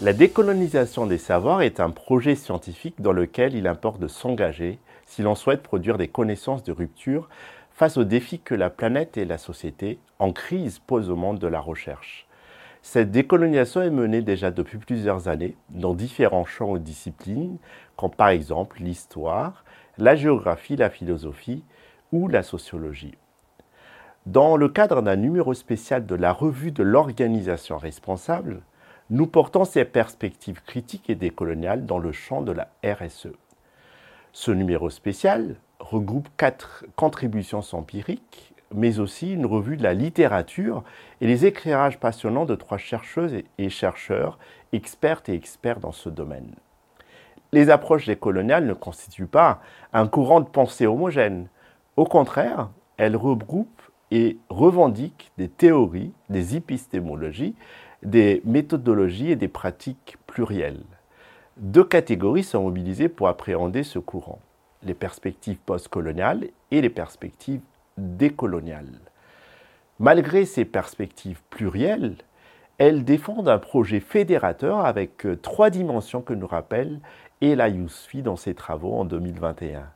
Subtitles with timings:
[0.00, 5.22] La décolonisation des savoirs est un projet scientifique dans lequel il importe de s'engager si
[5.22, 7.28] l'on souhaite produire des connaissances de rupture
[7.72, 11.48] face aux défis que la planète et la société en crise posent au monde de
[11.48, 12.28] la recherche.
[12.80, 17.58] Cette décolonisation est menée déjà depuis plusieurs années dans différents champs ou disciplines,
[17.96, 19.64] comme par exemple l'histoire,
[19.96, 21.64] la géographie, la philosophie
[22.12, 23.18] ou la sociologie.
[24.26, 28.62] Dans le cadre d'un numéro spécial de la revue de l'organisation responsable,
[29.10, 33.28] nous portons ces perspectives critiques et décoloniales dans le champ de la RSE.
[34.32, 40.84] Ce numéro spécial regroupe quatre contributions empiriques, mais aussi une revue de la littérature
[41.22, 44.38] et les éclairages passionnants de trois chercheuses et chercheurs,
[44.72, 46.54] expertes et experts dans ce domaine.
[47.52, 49.62] Les approches décoloniales ne constituent pas
[49.94, 51.48] un courant de pensée homogène.
[51.96, 52.68] Au contraire,
[52.98, 53.80] elles regroupent
[54.10, 57.54] et revendiquent des théories, des épistémologies,
[58.02, 60.84] des méthodologies et des pratiques plurielles.
[61.56, 64.40] Deux catégories sont mobilisées pour appréhender ce courant,
[64.84, 67.62] les perspectives postcoloniales et les perspectives
[67.96, 69.00] décoloniales.
[69.98, 72.14] Malgré ces perspectives plurielles,
[72.78, 77.00] elles défendent un projet fédérateur avec euh, trois dimensions que nous rappelle
[77.42, 79.90] Ela Yousfi dans ses travaux en 2021.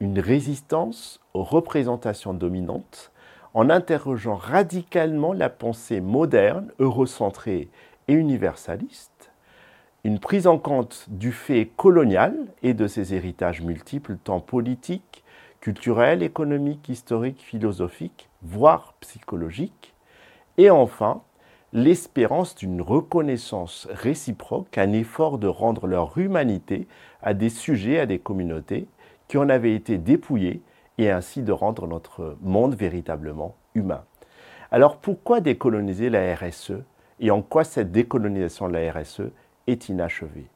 [0.00, 3.10] Une résistance aux représentations dominantes
[3.54, 7.68] en interrogeant radicalement la pensée moderne, eurocentrée
[8.08, 9.30] et universaliste,
[10.02, 15.24] une prise en compte du fait colonial et de ses héritages multiples, tant politiques,
[15.60, 19.94] culturels, économiques, historiques, philosophiques, voire psychologiques,
[20.58, 21.22] et enfin
[21.72, 26.86] l'espérance d'une reconnaissance réciproque, un effort de rendre leur humanité
[27.22, 28.86] à des sujets, à des communautés
[29.26, 30.60] qui en avaient été dépouillés
[30.98, 34.04] et ainsi de rendre notre monde véritablement humain.
[34.70, 36.72] Alors pourquoi décoloniser la RSE
[37.20, 39.22] et en quoi cette décolonisation de la RSE
[39.66, 40.48] est inachevée?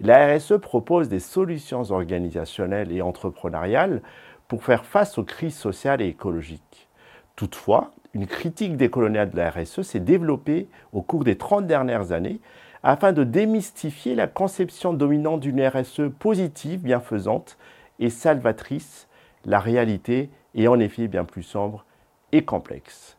[0.00, 4.02] La RSE propose des solutions organisationnelles et entrepreneuriales
[4.48, 6.88] pour faire face aux crises sociales et écologiques.
[7.36, 12.40] Toutefois, une critique décoloniale de la RSE s'est développée au cours des 30 dernières années
[12.82, 17.56] afin de démystifier la conception dominante d'une RSE positive, bienfaisante
[17.98, 19.08] et salvatrice
[19.44, 21.84] la réalité est en effet bien plus sombre
[22.32, 23.16] et complexe.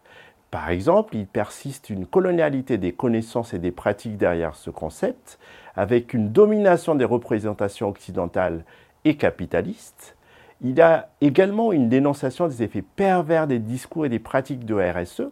[0.51, 5.37] Par exemple, il persiste une colonialité des connaissances et des pratiques derrière ce concept,
[5.75, 8.63] avec une domination des représentations occidentales
[9.03, 10.15] et capitalistes.
[10.61, 14.75] Il y a également une dénonciation des effets pervers des discours et des pratiques de
[14.75, 15.23] RSE,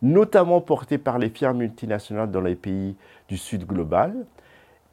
[0.00, 2.96] notamment portés par les firmes multinationales dans les pays
[3.28, 4.14] du Sud global,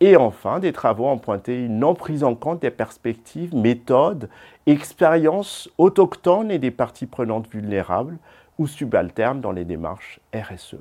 [0.01, 4.29] et enfin, des travaux pointé une non prise en compte des perspectives, méthodes,
[4.65, 8.17] expériences autochtones et des parties prenantes vulnérables
[8.57, 10.77] ou subalternes dans les démarches RSE.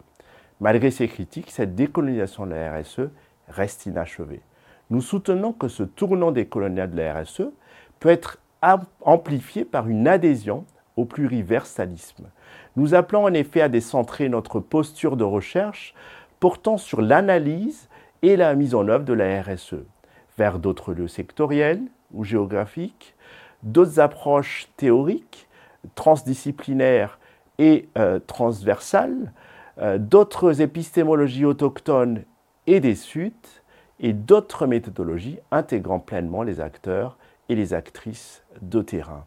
[0.61, 3.11] Malgré ces critiques, cette décolonisation de la RSE
[3.49, 4.41] reste inachevée.
[4.91, 7.43] Nous soutenons que ce tournant décolonial de la RSE
[8.01, 8.39] peut être
[9.03, 10.65] amplifié par une adhésion
[10.97, 12.29] au pluriversalisme.
[12.77, 15.95] Nous appelons en effet à décentrer notre posture de recherche
[16.41, 17.88] portant sur l'analyse
[18.23, 19.77] et la mise en œuvre de la RSE
[20.37, 23.15] vers d'autres lieux sectoriels ou géographiques,
[23.63, 25.49] d'autres approches théoriques,
[25.95, 27.19] transdisciplinaires
[27.59, 29.33] et euh, transversales,
[29.79, 32.23] euh, d'autres épistémologies autochtones
[32.67, 33.63] et des suites,
[34.01, 37.17] et d'autres méthodologies intégrant pleinement les acteurs
[37.49, 39.25] et les actrices de terrain.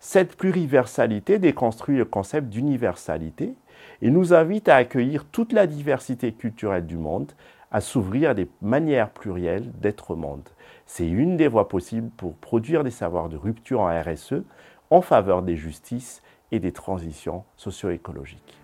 [0.00, 3.54] Cette pluriversalité déconstruit le concept d'universalité
[4.02, 7.32] et nous invite à accueillir toute la diversité culturelle du monde
[7.70, 10.48] à s'ouvrir à des manières plurielles d'être monde.
[10.86, 14.42] C'est une des voies possibles pour produire des savoirs de rupture en RSE
[14.90, 18.58] en faveur des justices et des transitions socio-écologiques.